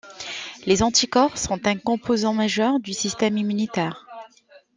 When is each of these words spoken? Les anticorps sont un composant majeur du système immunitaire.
Les 0.65 0.81
anticorps 0.81 1.37
sont 1.37 1.67
un 1.67 1.77
composant 1.77 2.33
majeur 2.33 2.79
du 2.79 2.91
système 2.91 3.37
immunitaire. 3.37 4.07